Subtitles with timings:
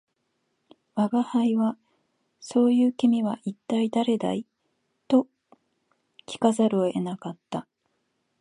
[0.95, 1.77] 吾輩は
[2.41, 4.47] 「そう云う君は一体誰だい」
[5.07, 5.27] と
[6.25, 7.67] 聞かざるを得なかった